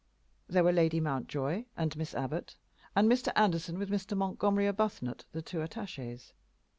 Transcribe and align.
There 0.49 0.63
were 0.63 0.71
Lady 0.71 0.99
Mountjoy, 0.99 1.65
and 1.77 1.95
Miss 1.95 2.15
Abbot, 2.15 2.55
and 2.95 3.07
Mr. 3.07 3.31
Anderson, 3.35 3.77
with 3.77 3.91
Mr. 3.91 4.17
Montgomery 4.17 4.65
Arbuthnot, 4.65 5.25
the 5.31 5.43
two 5.43 5.59
attachés. 5.59 6.31